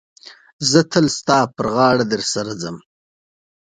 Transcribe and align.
زه 0.69 0.79
تل 0.91 1.05
ستا 1.17 1.39
پر 1.55 1.65
غاړه 1.75 2.05
در 2.11 2.21
سره 2.33 2.51
ځم. 2.61 2.77